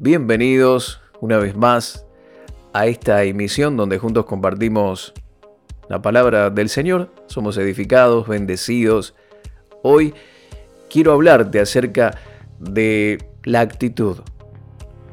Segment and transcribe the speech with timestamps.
[0.00, 2.06] Bienvenidos una vez más
[2.72, 5.12] a esta emisión donde juntos compartimos
[5.88, 9.16] la palabra del Señor, somos edificados, bendecidos.
[9.82, 10.14] Hoy
[10.88, 12.16] quiero hablarte acerca
[12.60, 14.18] de la actitud.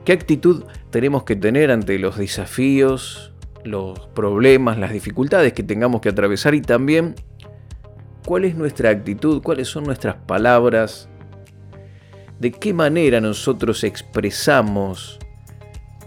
[0.06, 3.34] ¿Qué actitud tenemos que tener ante los desafíos,
[3.64, 7.16] los problemas, las dificultades que tengamos que atravesar y también
[8.24, 11.10] cuál es nuestra actitud, cuáles son nuestras palabras,
[12.40, 15.20] de qué manera nosotros expresamos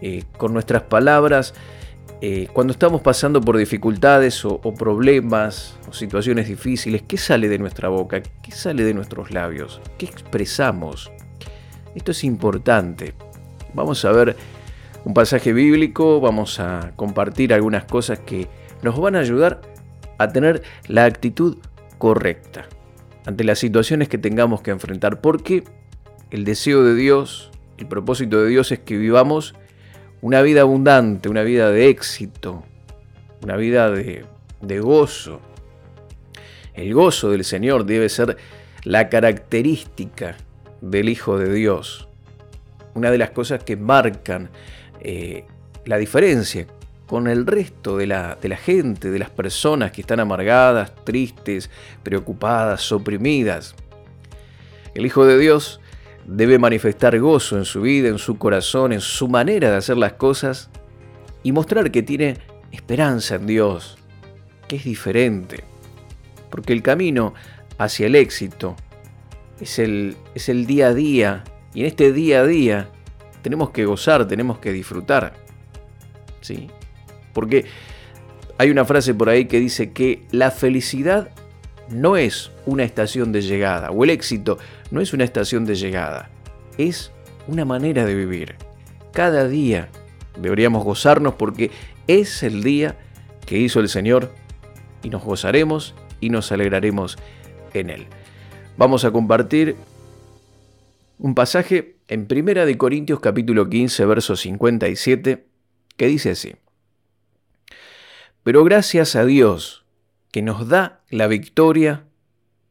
[0.01, 1.55] eh, con nuestras palabras
[2.21, 7.59] eh, cuando estamos pasando por dificultades o, o, problemas o situaciones difíciles, ¿qué sale de
[7.59, 8.21] nuestra boca?
[8.21, 9.81] ¿Qué sale de nuestros labios?
[9.99, 11.13] ¿Qué expresamos?
[11.95, 13.15] Esto es importante.
[13.73, 14.37] Vamos a ver
[15.05, 18.49] un pasaje bíblico, vamos a compartir algunas cosas que
[18.83, 19.61] nos van a ayudar
[20.19, 21.59] a tener la actitud
[21.99, 22.67] correcta
[23.27, 25.21] ante las situaciones que tengamos que enfrentar.
[25.21, 25.63] Porque
[26.31, 29.55] el deseo de Dios, el propósito de Dios es que vivamos
[30.21, 32.65] una vida abundante, una vida de éxito,
[33.43, 34.25] una vida de,
[34.81, 35.41] gozo.
[36.75, 38.37] El gozo del Señor debe ser
[38.85, 40.37] la característica
[40.81, 42.09] del Hijo de Dios.
[42.95, 44.51] Una de las cosas que marcan
[45.01, 45.45] eh,
[45.85, 46.67] la diferencia
[47.07, 51.71] con el resto de la, de la gente, de las personas que están amargadas, tristes,
[52.03, 53.75] preocupadas, oprimidas.
[54.95, 55.81] El Hijo de Dios
[56.29, 60.13] debe manifestar gozo en su vida, en su corazón, en su manera de hacer las
[60.13, 60.69] cosas
[61.43, 62.37] y mostrar que tiene
[62.71, 63.97] esperanza en Dios,
[64.69, 65.65] que es diferente.
[66.51, 67.33] Porque el camino
[67.79, 68.77] hacia el éxito
[69.59, 72.91] es el, es el día a día y en este día a día
[73.41, 75.33] tenemos que gozar, tenemos que disfrutar.
[76.43, 76.69] ¿Sí?
[77.33, 77.65] Porque
[78.59, 81.31] hay una frase por ahí que dice que la felicidad
[81.89, 84.59] no es una estación de llegada, o el éxito
[84.91, 86.29] no es una estación de llegada,
[86.77, 87.11] es
[87.47, 88.57] una manera de vivir.
[89.15, 89.89] Cada día
[90.39, 91.71] deberíamos gozarnos porque
[92.07, 92.99] es el día
[93.47, 94.35] que hizo el Señor
[95.03, 97.17] y nos gozaremos y nos alegraremos
[97.73, 98.07] en Él.
[98.77, 99.77] Vamos a compartir
[101.19, 105.47] un pasaje en Primera de Corintios capítulo 15 verso 57
[105.97, 106.55] que dice así:
[108.43, 109.87] Pero gracias a Dios
[110.31, 112.05] que nos da la victoria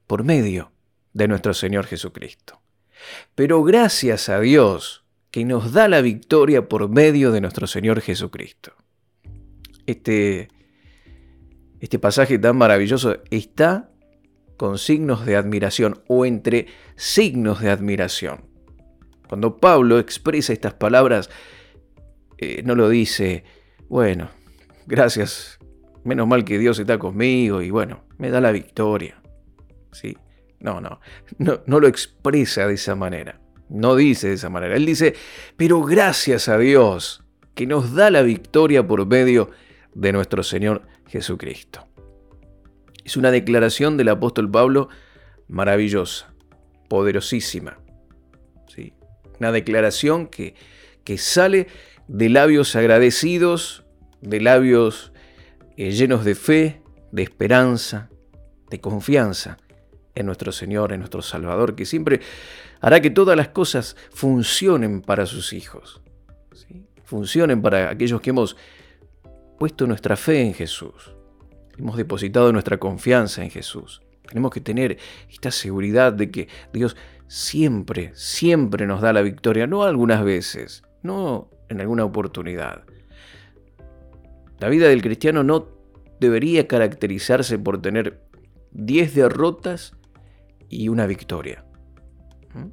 [0.08, 0.72] por medio
[1.14, 2.62] de nuestro Señor Jesucristo.
[3.36, 8.74] Pero gracias a Dios que nos da la victoria por medio de nuestro Señor Jesucristo.
[9.86, 10.48] Este,
[11.80, 13.90] este pasaje tan maravilloso está
[14.58, 18.46] con signos de admiración o entre signos de admiración.
[19.28, 21.30] Cuando Pablo expresa estas palabras,
[22.38, 23.44] eh, no lo dice,
[23.90, 24.30] bueno,
[24.88, 25.60] gracias,
[26.04, 29.22] menos mal que Dios está conmigo y bueno, me da la victoria.
[29.92, 30.18] ¿Sí?
[30.60, 31.00] No, no,
[31.38, 33.40] no, no lo expresa de esa manera.
[33.70, 34.76] No dice de esa manera.
[34.76, 35.14] Él dice,
[35.56, 39.52] pero gracias a Dios que nos da la victoria por medio
[39.94, 41.88] de nuestro Señor Jesucristo.
[43.04, 44.90] Es una declaración del apóstol Pablo
[45.48, 46.34] maravillosa,
[46.88, 47.80] poderosísima.
[48.68, 48.94] ¿sí?
[49.40, 50.56] Una declaración que,
[51.04, 51.68] que sale
[52.08, 53.86] de labios agradecidos,
[54.22, 55.12] de labios
[55.78, 56.82] eh, llenos de fe,
[57.12, 58.10] de esperanza,
[58.70, 59.58] de confianza
[60.18, 62.22] en nuestro Señor, en nuestro Salvador, que siempre
[62.82, 66.02] hará que todas las cosas funcionen para sus hijos.
[67.04, 68.58] Funcionen para aquellos que hemos
[69.60, 71.16] puesto nuestra fe en Jesús.
[71.78, 74.02] Hemos depositado nuestra confianza en Jesús.
[74.28, 74.98] Tenemos que tener
[75.30, 81.50] esta seguridad de que Dios siempre, siempre nos da la victoria, no algunas veces, no
[81.70, 82.84] en alguna oportunidad.
[84.60, 85.70] La vida del cristiano no
[86.20, 88.22] debería caracterizarse por tener
[88.72, 89.97] 10 derrotas
[90.70, 91.66] y una victoria.
[92.54, 92.68] ¿Mm?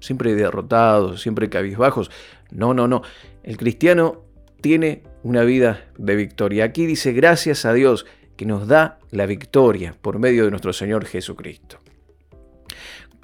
[0.00, 2.10] Siempre derrotados, siempre cabizbajos.
[2.50, 3.02] No, no, no.
[3.42, 4.24] El cristiano
[4.60, 6.64] tiene una vida de victoria.
[6.64, 8.06] Aquí dice gracias a Dios
[8.36, 11.78] que nos da la victoria por medio de nuestro Señor Jesucristo.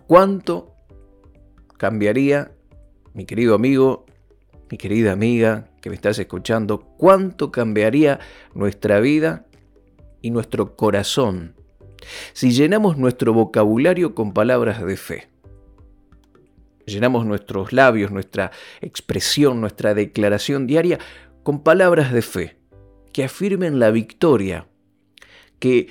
[0.07, 0.75] ¿Cuánto
[1.77, 2.53] cambiaría,
[3.13, 4.07] mi querido amigo,
[4.71, 8.19] mi querida amiga que me estás escuchando, cuánto cambiaría
[8.55, 9.47] nuestra vida
[10.21, 11.55] y nuestro corazón
[12.32, 15.29] si llenamos nuestro vocabulario con palabras de fe.
[16.87, 18.50] llenamos nuestros labios, nuestra
[18.82, 20.99] expresión, nuestra declaración diaria
[21.43, 22.56] con palabras de fe
[23.14, 24.67] que afirmen la victoria,
[25.61, 25.88] que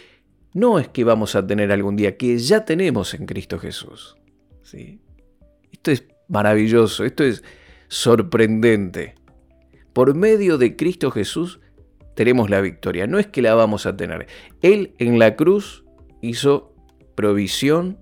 [0.53, 4.17] no es que vamos a tener algún día, que ya tenemos en Cristo Jesús.
[4.61, 4.99] ¿Sí?
[5.71, 7.43] Esto es maravilloso, esto es
[7.87, 9.15] sorprendente.
[9.93, 11.59] Por medio de Cristo Jesús
[12.15, 14.27] tenemos la victoria, no es que la vamos a tener.
[14.61, 15.82] Él en la cruz
[16.23, 16.73] hizo
[17.15, 17.99] provisión,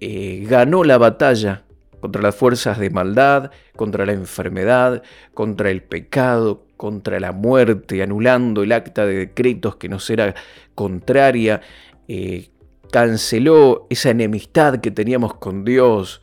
[0.00, 1.64] eh, ganó la batalla
[2.00, 8.62] contra las fuerzas de maldad, contra la enfermedad, contra el pecado, contra la muerte, anulando
[8.62, 10.34] el acta de decretos que nos era
[10.74, 11.62] contraria,
[12.08, 12.50] eh,
[12.92, 16.20] canceló esa enemistad que teníamos con Dios.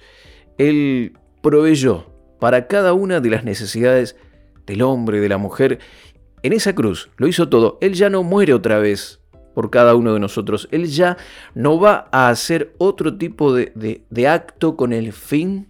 [0.58, 4.18] Él proveyó para cada una de las necesidades
[4.66, 5.80] del hombre, de la mujer.
[6.44, 7.78] En esa cruz lo hizo todo.
[7.82, 9.23] Él ya no muere otra vez
[9.54, 10.68] por cada uno de nosotros.
[10.72, 11.18] Él ya
[11.54, 15.68] no va a hacer otro tipo de, acto con el fin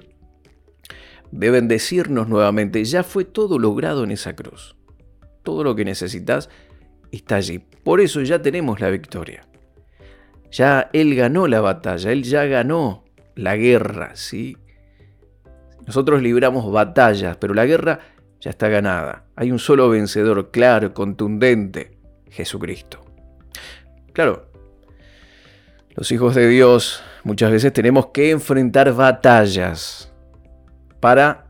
[1.32, 2.84] de bendecirnos nuevamente.
[2.86, 4.76] Ya fue todo logrado en esa cruz.
[5.44, 6.50] Todo lo que necesitas
[7.12, 7.60] está allí.
[7.84, 9.46] Por eso ya tenemos la victoria.
[10.52, 13.04] Ya Él ganó la batalla, Él ya ganó
[13.36, 14.56] la guerra, ¿sí?
[15.86, 18.00] Nosotros libramos batallas, pero la guerra
[18.40, 19.26] ya está ganada.
[19.36, 21.98] Hay un solo vencedor claro, contundente,
[22.30, 23.03] Jesucristo.
[24.14, 24.46] Claro,
[25.96, 30.12] los hijos de Dios muchas veces tenemos que enfrentar batallas
[31.00, 31.48] para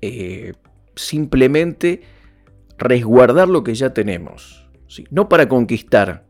[0.00, 0.52] eh,
[0.96, 2.02] simplemente
[2.78, 4.68] resguardar lo que ya tenemos.
[4.88, 5.06] ¿sí?
[5.10, 6.24] No para conquistar,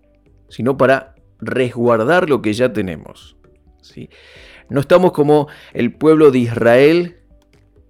[0.48, 3.36] sino para resguardar lo que ya tenemos.
[3.80, 4.10] ¿sí?
[4.68, 7.16] No estamos como el pueblo de Israel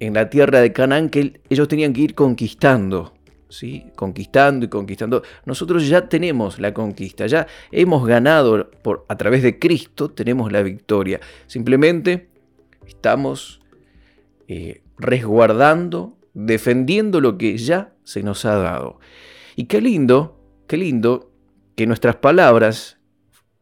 [0.00, 3.13] en la tierra de Canaán, que ellos tenían que ir conquistando.
[3.94, 5.22] Conquistando y conquistando.
[5.44, 10.62] Nosotros ya tenemos la conquista, ya hemos ganado por, a través de Cristo, tenemos la
[10.62, 11.20] victoria.
[11.46, 12.28] Simplemente
[12.86, 13.60] estamos
[14.48, 18.98] eh, resguardando, defendiendo lo que ya se nos ha dado.
[19.56, 21.30] Y qué lindo, qué lindo
[21.76, 22.98] que nuestras palabras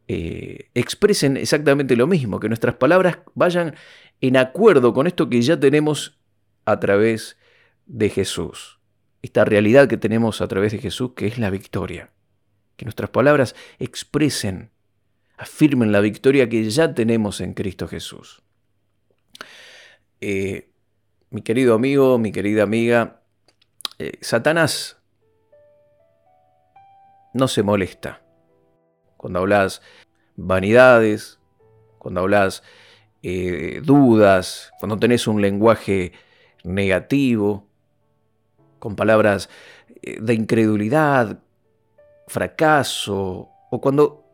[0.07, 3.75] eh, expresen exactamente lo mismo, que nuestras palabras vayan
[4.21, 6.19] en acuerdo con esto que ya tenemos
[6.65, 7.37] a través
[7.85, 8.79] de Jesús
[9.23, 12.11] esta realidad que tenemos a través de Jesús, que es la victoria.
[12.75, 14.69] Que nuestras palabras expresen,
[15.37, 18.43] afirmen la victoria que ya tenemos en Cristo Jesús.
[20.19, 20.69] Eh,
[21.29, 23.21] mi querido amigo, mi querida amiga,
[23.97, 24.97] eh, Satanás
[27.33, 28.21] no se molesta
[29.15, 29.81] cuando hablas
[30.35, 31.39] vanidades,
[31.97, 32.61] cuando hablas
[33.21, 36.11] eh, dudas, cuando tenés un lenguaje
[36.63, 37.69] negativo,
[38.83, 39.49] con palabras
[40.01, 41.39] eh, de incredulidad,
[42.27, 44.25] fracaso, o cuando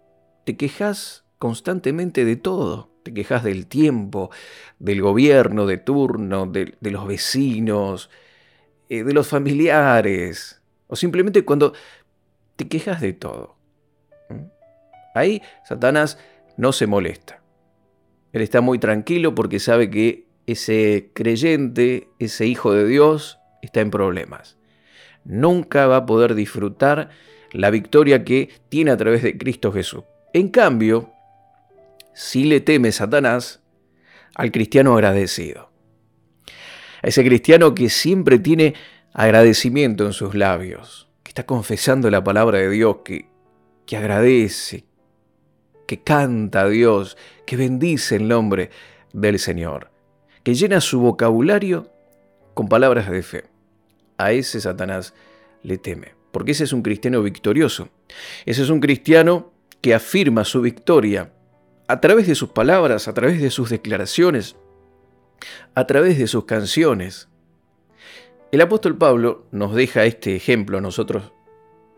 [0.44, 4.32] te quejas constantemente de todo, te quejas del tiempo,
[4.80, 8.10] del gobierno de turno, de, los vecinos,
[8.90, 11.74] eh, de los familiares, o simplemente cuando
[12.56, 13.56] te quejas de todo.
[15.14, 16.18] Ahí Satanás
[16.58, 17.40] no se molesta.
[18.34, 23.92] Él está muy tranquilo porque sabe que ese creyente, ese hijo de Dios, está en
[23.92, 24.58] problemas.
[25.24, 27.10] Nunca va a poder disfrutar
[27.52, 30.04] la victoria que tiene a través de Cristo Jesús.
[30.34, 31.12] En cambio,
[32.14, 33.62] si le teme Satanás
[34.36, 35.70] al cristiano agradecido.
[37.02, 38.74] A ese cristiano que siempre tiene
[39.14, 43.30] agradecimiento en sus labios, que está confesando la palabra de Dios, que,
[43.86, 44.86] que agradece,
[45.88, 48.70] que canta a Dios, que bendice el nombre
[49.12, 49.92] del Señor,
[50.44, 51.92] que llena su vocabulario
[52.54, 53.44] con palabras de fe.
[54.20, 55.14] A ese Satanás
[55.64, 57.88] le teme, porque ese es un cristiano victorioso.
[58.46, 61.32] Ese es un cristiano que afirma su victoria
[61.88, 64.58] a través de sus palabras, a través de sus declaraciones,
[65.74, 67.30] a través de sus canciones.
[68.52, 71.32] El apóstol Pablo nos deja este ejemplo a nosotros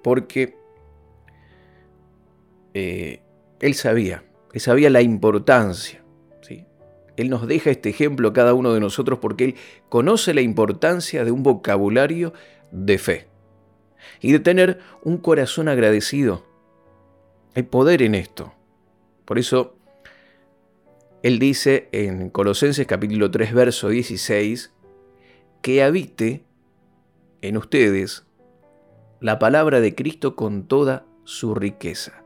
[0.03, 0.55] porque
[2.75, 3.23] eh,
[3.59, 4.23] él sabía,
[4.53, 6.00] él sabía la importancia
[7.17, 9.55] él nos deja este ejemplo a cada uno de nosotros porque Él
[9.89, 12.33] conoce la importancia de un vocabulario
[12.71, 13.27] de fe
[14.21, 16.45] y de tener un corazón agradecido.
[17.53, 18.53] Hay poder en esto.
[19.25, 19.75] Por eso,
[21.21, 24.73] Él dice en Colosenses capítulo 3, verso 16,
[25.61, 26.43] que habite
[27.41, 28.25] en ustedes
[29.19, 32.20] la palabra de Cristo con toda su riqueza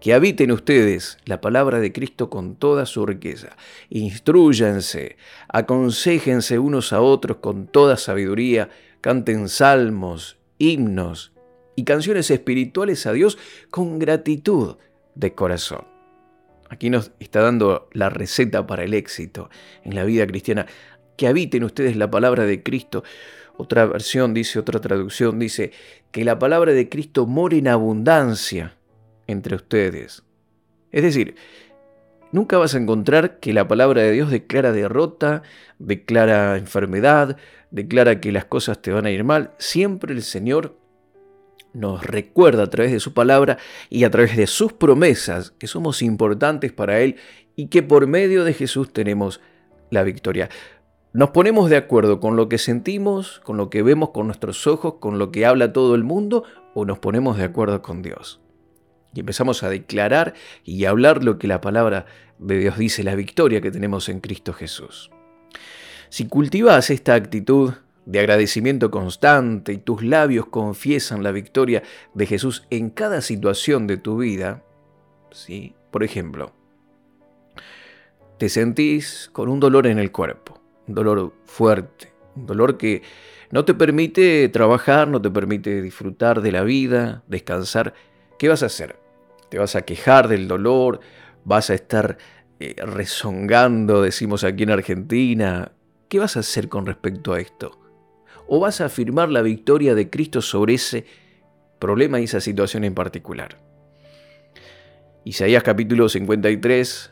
[0.00, 3.56] que habiten ustedes la palabra de Cristo con toda su riqueza.
[3.88, 5.16] Instruyanse,
[5.48, 8.68] aconsejense unos a otros con toda sabiduría,
[9.00, 11.32] canten salmos, himnos
[11.76, 13.38] y canciones espirituales a Dios
[13.70, 14.76] con gratitud
[15.14, 15.84] de corazón.
[16.68, 19.50] Aquí nos está dando la receta para el éxito
[19.84, 20.66] en la vida cristiana.
[21.16, 23.04] Que habiten ustedes la palabra de Cristo.
[23.56, 25.72] Otra versión dice, otra traducción dice,
[26.10, 28.76] que la palabra de Cristo more en abundancia
[29.26, 30.24] entre ustedes.
[30.92, 31.36] Es decir,
[32.32, 35.42] nunca vas a encontrar que la palabra de Dios declara derrota,
[35.78, 37.36] declara enfermedad,
[37.70, 39.52] declara que las cosas te van a ir mal.
[39.58, 40.76] Siempre el Señor
[41.72, 43.58] nos recuerda a través de su palabra
[43.90, 47.16] y a través de sus promesas que somos importantes para Él
[47.54, 49.40] y que por medio de Jesús tenemos
[49.90, 50.48] la victoria.
[51.12, 54.94] Nos ponemos de acuerdo con lo que sentimos, con lo que vemos con nuestros ojos,
[55.00, 58.40] con lo que habla todo el mundo, o nos ponemos de acuerdo con Dios.
[59.16, 62.04] Y empezamos a declarar y hablar lo que la palabra
[62.38, 65.10] de Dios dice, la victoria que tenemos en Cristo Jesús.
[66.10, 67.72] Si cultivas esta actitud
[68.04, 71.82] de agradecimiento constante y tus labios confiesan la victoria
[72.14, 74.62] de Jesús en cada situación de tu vida,
[75.30, 75.74] ¿sí?
[75.90, 76.52] por ejemplo,
[78.38, 83.02] te sentís con un dolor en el cuerpo, un dolor fuerte, un dolor que
[83.50, 87.94] no te permite trabajar, no te permite disfrutar de la vida, descansar,
[88.38, 89.05] ¿qué vas a hacer?
[89.48, 91.00] ¿Te vas a quejar del dolor?
[91.44, 92.18] ¿Vas a estar
[92.58, 95.72] eh, rezongando, decimos aquí en Argentina?
[96.08, 97.78] ¿Qué vas a hacer con respecto a esto?
[98.48, 101.04] ¿O vas a afirmar la victoria de Cristo sobre ese
[101.78, 103.58] problema y esa situación en particular?
[105.24, 107.10] Isaías capítulo 53,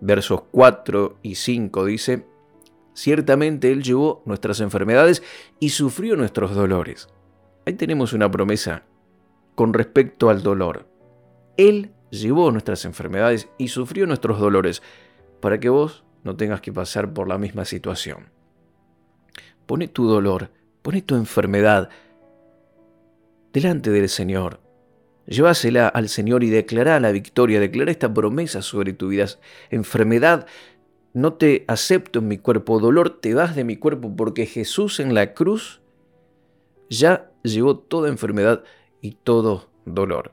[0.00, 2.26] versos 4 y 5 dice,
[2.94, 5.22] Ciertamente Él llevó nuestras enfermedades
[5.60, 7.08] y sufrió nuestros dolores.
[7.64, 8.84] Ahí tenemos una promesa
[9.54, 10.91] con respecto al dolor.
[11.56, 14.82] Él llevó nuestras enfermedades y sufrió nuestros dolores
[15.40, 18.30] para que vos no tengas que pasar por la misma situación.
[19.66, 20.50] Pone tu dolor,
[20.82, 21.88] pone tu enfermedad
[23.52, 24.60] delante del Señor.
[25.26, 29.26] Llévasela al Señor y declara la victoria, declara esta promesa sobre tu vida.
[29.70, 30.46] Enfermedad,
[31.14, 35.14] no te acepto en mi cuerpo, dolor, te vas de mi cuerpo, porque Jesús en
[35.14, 35.80] la cruz
[36.88, 38.64] ya llevó toda enfermedad
[39.00, 40.32] y todo dolor.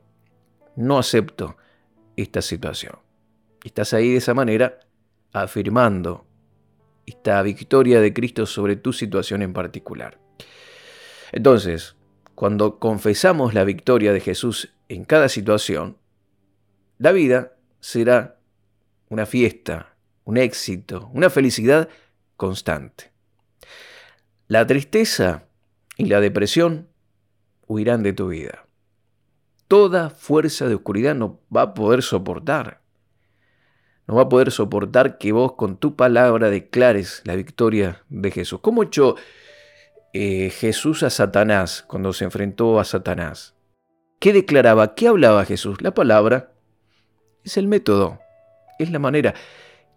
[0.80, 1.58] No acepto
[2.16, 3.00] esta situación.
[3.66, 4.80] Estás ahí de esa manera
[5.34, 6.26] afirmando
[7.06, 10.22] esta victoria de Cristo sobre tu situación en particular.
[11.34, 11.98] Entonces,
[12.34, 15.98] cuando confesamos la victoria de Jesús en cada situación,
[16.98, 18.40] la vida será
[19.10, 21.90] una fiesta, un éxito, una felicidad
[22.38, 23.12] constante.
[24.48, 25.44] La tristeza
[25.98, 26.88] y la depresión
[27.68, 28.69] huirán de tu vida.
[29.70, 32.82] Toda fuerza de oscuridad no va a poder soportar
[34.10, 38.60] no va a poder soportar que vos con tu palabra declares la victoria de Jesús.
[38.60, 39.16] ¿Cómo echó
[40.14, 43.54] eh, Jesús a Satanás cuando se enfrentó a Satanás?
[44.20, 44.96] ¿Qué declaraba?
[44.96, 45.84] ¿Qué hablaba Jesús?
[45.84, 46.54] La palabra
[47.44, 48.20] es el método,
[48.80, 49.36] es la manera.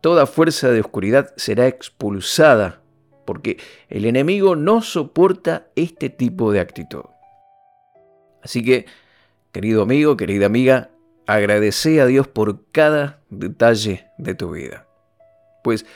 [0.02, 2.83] Toda fuerza de oscuridad será expulsada
[3.25, 3.57] porque
[3.88, 7.05] el enemigo no soporta este tipo de actitud.
[8.43, 8.85] Así que,
[9.52, 10.90] querido amigo, querida amiga,
[11.26, 14.87] Agradece a Dios por cada detalle de tu vida.
[15.62, 15.87] Pues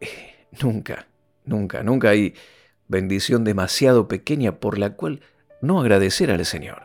[0.00, 1.08] eh, nunca,
[1.44, 2.34] nunca, nunca hay
[2.88, 5.22] bendición demasiado pequeña por la cual
[5.62, 6.82] no agradecer al Señor.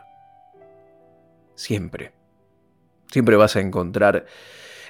[1.54, 2.12] Siempre,
[3.12, 4.26] siempre vas a encontrar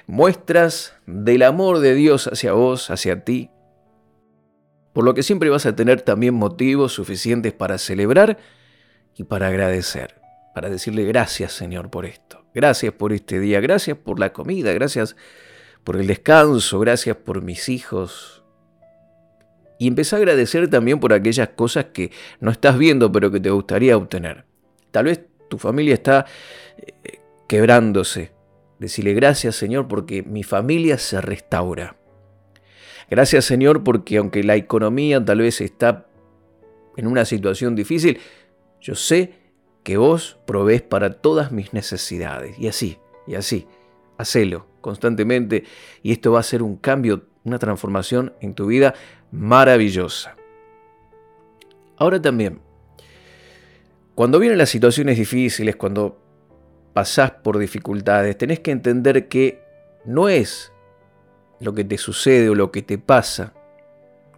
[0.07, 3.51] muestras del amor de Dios hacia vos, hacia ti,
[4.93, 8.37] por lo que siempre vas a tener también motivos suficientes para celebrar
[9.13, 10.15] y para agradecer,
[10.55, 12.45] para decirle gracias Señor por esto.
[12.53, 15.17] Gracias por este día, gracias por la comida, gracias
[15.83, 18.41] por el descanso, gracias por mis hijos.
[19.77, 23.49] Y empecé a agradecer también por aquellas cosas que no estás viendo pero que te
[23.49, 24.45] gustaría obtener.
[24.91, 26.25] Tal vez tu familia está
[26.77, 27.19] eh,
[27.49, 28.31] quebrándose.
[28.79, 31.97] Decirle gracias Señor porque mi familia se restaura.
[33.09, 36.05] Gracias Señor porque aunque la economía tal vez está
[36.95, 38.21] en una situación difícil,
[38.79, 39.44] yo sé
[39.85, 42.57] que vos provees para todas mis necesidades.
[42.59, 43.67] Y así, y así,
[44.17, 45.63] hacelo constantemente
[46.03, 48.95] y esto va a ser un cambio, una transformación en tu vida
[49.31, 50.35] maravillosa.
[51.97, 52.59] Ahora también,
[54.15, 56.19] cuando vienen las situaciones difíciles, cuando
[56.93, 59.61] pasás por dificultades, tenés que entender que
[60.03, 60.73] no es
[61.59, 63.53] lo que te sucede o lo que te pasa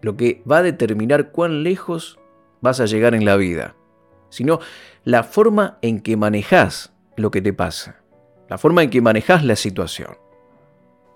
[0.02, 2.20] lo que va a determinar cuán lejos
[2.62, 3.77] vas a llegar en la vida
[4.30, 4.60] sino
[5.04, 8.02] la forma en que manejas lo que te pasa,
[8.50, 10.18] la forma en que manejas la situación.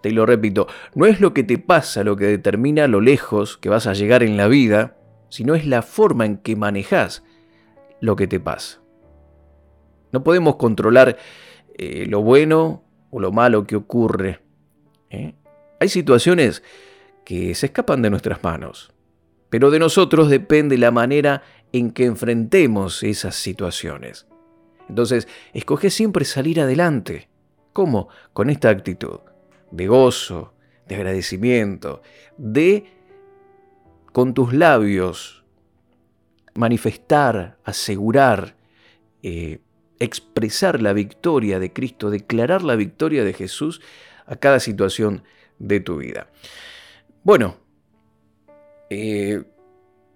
[0.01, 3.69] Te lo repito, no es lo que te pasa lo que determina lo lejos que
[3.69, 4.97] vas a llegar en la vida,
[5.29, 7.23] sino es la forma en que manejas
[7.99, 8.81] lo que te pasa.
[10.11, 11.17] No podemos controlar
[11.77, 14.41] eh, lo bueno o lo malo que ocurre.
[15.09, 15.35] ¿eh?
[15.79, 16.63] Hay situaciones
[17.23, 18.93] que se escapan de nuestras manos,
[19.49, 24.27] pero de nosotros depende la manera en que enfrentemos esas situaciones.
[24.89, 27.29] Entonces, escoge siempre salir adelante.
[27.73, 28.09] ¿Cómo?
[28.33, 29.19] Con esta actitud
[29.71, 30.53] de gozo,
[30.87, 32.01] de agradecimiento,
[32.37, 32.85] de
[34.11, 35.43] con tus labios
[36.53, 38.55] manifestar, asegurar,
[39.23, 39.59] eh,
[39.99, 43.81] expresar la victoria de Cristo, declarar la victoria de Jesús
[44.25, 45.23] a cada situación
[45.59, 46.27] de tu vida.
[47.23, 47.55] Bueno,
[48.89, 49.43] eh,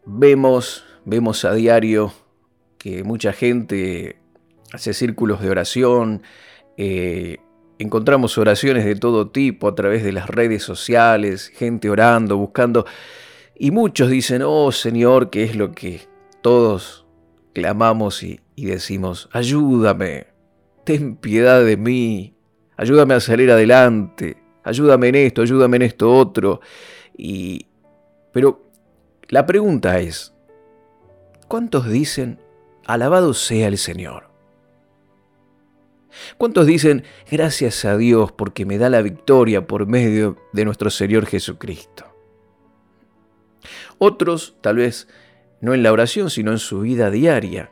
[0.05, 2.13] vemos, vemos a diario
[2.77, 4.17] que mucha gente
[4.74, 6.21] hace círculos de oración,
[6.77, 7.38] eh,
[7.79, 12.85] encontramos oraciones de todo tipo a través de las redes sociales, gente orando, buscando,
[13.57, 16.01] y muchos dicen, oh Señor, que es lo que
[16.41, 17.05] todos
[17.53, 20.27] clamamos y, y decimos, ayúdame,
[20.83, 22.35] ten piedad de mí,
[22.77, 26.62] ayúdame a salir adelante, ayúdame en esto, ayúdame en esto otro.
[27.17, 27.67] Y,
[28.31, 28.69] pero
[29.29, 30.35] la pregunta es,
[31.47, 32.39] ¿cuántos dicen,
[32.85, 34.29] alabado sea el Señor?
[36.37, 41.25] ¿Cuántos dicen, gracias a Dios porque me da la victoria por medio de nuestro Señor
[41.25, 42.05] Jesucristo?
[43.97, 45.07] Otros, tal vez,
[45.61, 47.71] no en la oración, sino en su vida diaria,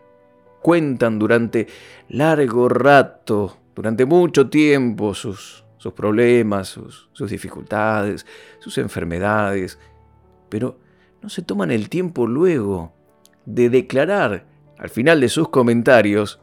[0.61, 1.67] cuentan durante
[2.09, 8.25] largo rato, durante mucho tiempo, sus, sus problemas, sus, sus dificultades,
[8.59, 9.79] sus enfermedades,
[10.49, 10.79] pero
[11.21, 12.93] no se toman el tiempo luego
[13.45, 14.45] de declarar
[14.77, 16.39] al final de sus comentarios,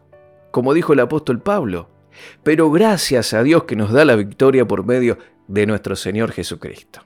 [0.51, 1.89] como dijo el apóstol Pablo,
[2.43, 7.01] pero gracias a Dios que nos da la victoria por medio de nuestro Señor Jesucristo.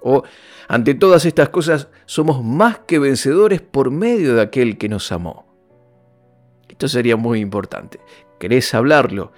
[0.00, 0.24] O
[0.68, 5.46] ante todas estas cosas somos más que vencedores por medio de aquel que nos amó.
[6.68, 8.00] Esto sería muy importante.
[8.38, 9.32] ¿Querés hablarlo?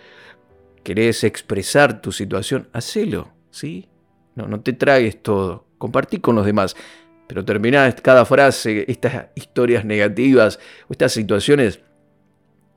[0.82, 2.68] ¿Querés expresar tu situación?
[2.72, 3.88] Hacelo, ¿sí?
[4.34, 5.66] No, no te tragues todo.
[5.78, 6.76] Compartí con los demás.
[7.26, 11.80] Pero terminá cada frase, estas historias negativas o estas situaciones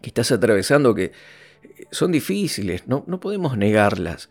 [0.02, 1.12] que estás atravesando que
[1.91, 4.30] son difíciles, no, no podemos negarlas.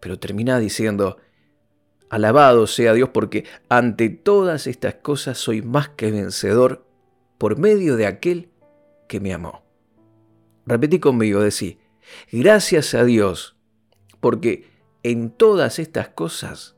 [0.00, 1.18] Pero termina diciendo,
[2.08, 6.86] alabado sea Dios porque ante todas estas cosas soy más que vencedor
[7.38, 8.50] por medio de aquel
[9.08, 9.62] que me amó.
[10.66, 11.78] Repetí conmigo, decí,
[12.30, 13.56] gracias a Dios,
[14.20, 14.68] porque
[15.02, 16.76] en todas estas cosas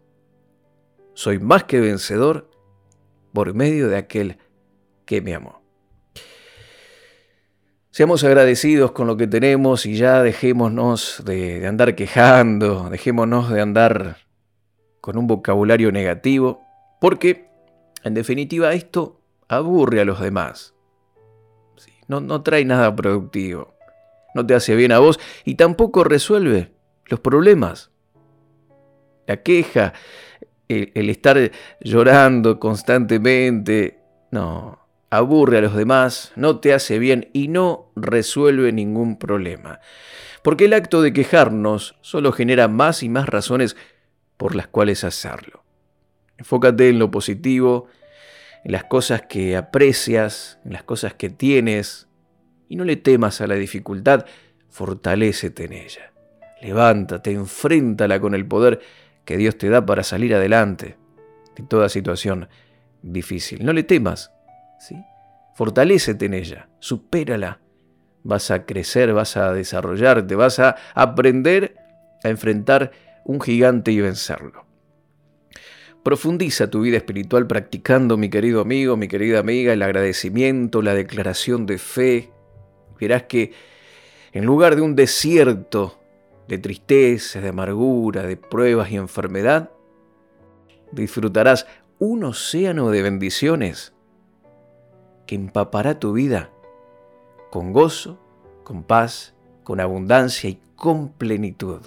[1.14, 2.48] soy más que vencedor
[3.33, 4.38] por medio de aquel
[5.05, 5.62] que me amó.
[7.90, 14.16] Seamos agradecidos con lo que tenemos y ya dejémonos de, andar quejando, dejémonos de andar
[15.01, 16.62] con un vocabulario negativo,
[17.01, 17.49] porque
[18.03, 20.73] en definitiva esto aburre a los demás
[22.21, 23.75] no, trae nada productivo.
[24.35, 26.73] No te hace bien a vos y tampoco resuelve
[27.07, 27.90] los problemas.
[29.27, 29.92] La queja,
[30.68, 33.98] el, estar llorando constantemente,
[34.31, 34.79] no,
[35.11, 39.81] aburre a los demás, no te hace bien y no resuelve ningún problema.
[40.42, 43.77] Porque el acto de quejarnos solo genera más y más razones
[44.37, 45.64] por las cuales hacerlo.
[46.38, 47.87] Enfócate en lo positivo,
[48.64, 52.09] en las cosas que aprecias, en las cosas que tienes,
[52.68, 54.25] y no le temas a la dificultad,
[54.70, 56.12] fortalécete en ella.
[56.62, 58.81] Levántate, enfréntala con el poder
[59.24, 60.96] que Dios te da para salir adelante
[61.56, 62.48] de toda situación
[63.02, 63.64] difícil.
[63.64, 64.32] No le temas,
[64.78, 64.96] ¿sí?
[65.54, 67.61] Fortalécete en ella, supérala.
[68.24, 71.76] Vas a crecer, vas a desarrollarte, vas a aprender
[72.24, 72.92] a enfrentar
[73.24, 74.64] un gigante y vencerlo.
[76.02, 81.66] Profundiza tu vida espiritual practicando, mi querido amigo, mi querida amiga, el agradecimiento, la declaración
[81.66, 82.30] de fe.
[82.98, 83.52] Verás que
[84.32, 86.01] en lugar de un desierto
[86.52, 89.70] de tristeza, de amargura, de pruebas y enfermedad,
[90.90, 91.66] disfrutarás
[91.98, 93.94] un océano de bendiciones
[95.26, 96.50] que empapará tu vida
[97.50, 98.18] con gozo,
[98.64, 99.32] con paz,
[99.64, 101.86] con abundancia y con plenitud.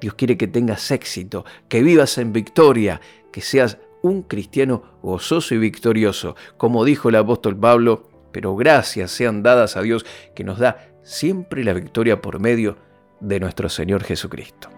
[0.00, 3.00] Dios quiere que tengas éxito, que vivas en victoria,
[3.32, 9.42] que seas un cristiano gozoso y victorioso, como dijo el apóstol Pablo, pero gracias sean
[9.42, 12.89] dadas a Dios que nos da siempre la victoria por medio de
[13.20, 14.68] nuestro Señor Jesucristo.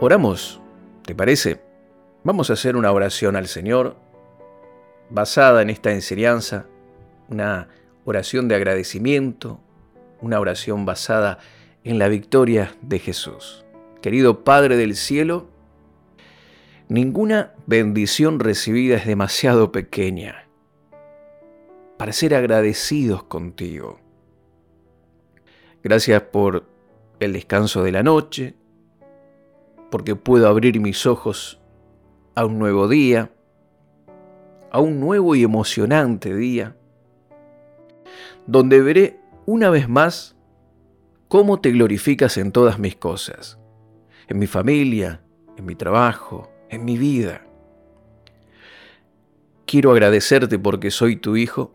[0.00, 0.60] Oramos,
[1.04, 1.60] ¿te parece?
[2.24, 3.96] Vamos a hacer una oración al Señor
[5.10, 6.66] basada en esta enseñanza,
[7.28, 7.68] una
[8.04, 9.60] oración de agradecimiento,
[10.20, 11.38] una oración basada
[11.84, 13.64] en la victoria de Jesús.
[14.00, 15.48] Querido Padre del Cielo,
[16.88, 20.49] ninguna bendición recibida es demasiado pequeña
[22.00, 24.00] para ser agradecidos contigo.
[25.82, 26.64] Gracias por
[27.18, 28.54] el descanso de la noche,
[29.90, 31.60] porque puedo abrir mis ojos
[32.34, 33.30] a un nuevo día,
[34.70, 36.74] a un nuevo y emocionante día,
[38.46, 40.34] donde veré una vez más
[41.28, 43.58] cómo te glorificas en todas mis cosas,
[44.26, 45.20] en mi familia,
[45.58, 47.44] en mi trabajo, en mi vida.
[49.66, 51.74] Quiero agradecerte porque soy tu hijo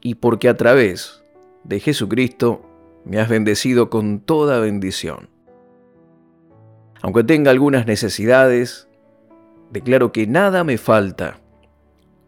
[0.00, 1.22] y porque a través
[1.64, 2.62] de Jesucristo
[3.04, 5.28] me has bendecido con toda bendición.
[7.02, 8.88] Aunque tenga algunas necesidades,
[9.70, 11.40] declaro que nada me falta,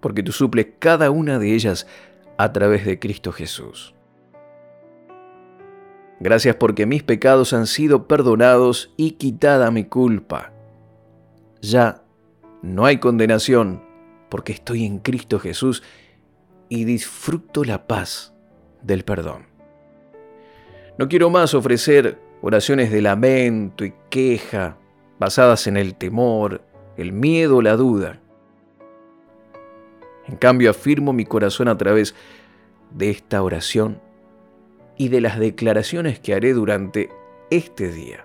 [0.00, 1.86] porque tú suples cada una de ellas
[2.38, 3.94] a través de Cristo Jesús.
[6.20, 10.52] Gracias porque mis pecados han sido perdonados y quitada mi culpa.
[11.60, 12.02] Ya
[12.62, 13.82] no hay condenación,
[14.28, 15.82] porque estoy en Cristo Jesús
[16.72, 18.32] y disfruto la paz
[18.80, 19.44] del perdón.
[20.96, 24.78] No quiero más ofrecer oraciones de lamento y queja
[25.18, 26.62] basadas en el temor,
[26.96, 28.22] el miedo o la duda.
[30.26, 32.14] En cambio, afirmo mi corazón a través
[32.90, 34.00] de esta oración
[34.96, 37.10] y de las declaraciones que haré durante
[37.50, 38.24] este día.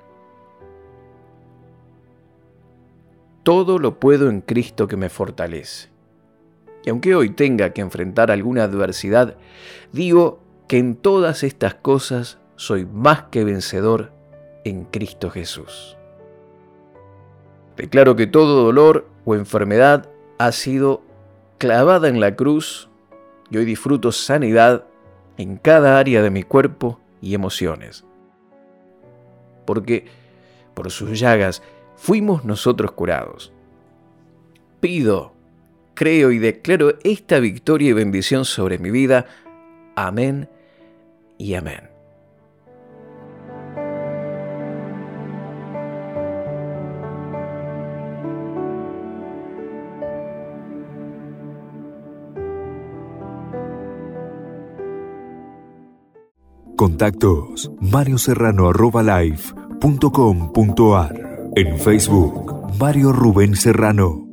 [3.43, 5.96] Todo lo puedo en Cristo que me fortalece.
[6.87, 9.35] Y aunque hoy tenga que enfrentar alguna adversidad,
[9.91, 14.13] digo que en todas estas cosas soy más que vencedor
[14.63, 15.97] en Cristo Jesús.
[17.75, 21.01] Declaro que todo dolor o enfermedad ha sido
[21.57, 22.87] clavada en la cruz
[23.49, 24.85] y hoy disfruto sanidad
[25.35, 28.05] en cada área de mi cuerpo y emociones.
[29.65, 30.05] Porque
[30.73, 31.61] por sus llagas
[31.97, 33.51] fuimos nosotros curados.
[34.79, 35.35] Pido
[35.97, 39.25] creo y declaro esta victoria y bendición sobre mi vida.
[39.95, 40.47] Amén
[41.39, 41.89] y amén.
[56.75, 58.71] Contactos Mario Serrano
[61.55, 64.26] En Facebook Mario Rubén Serrano.